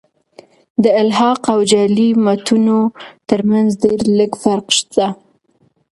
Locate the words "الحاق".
1.01-1.41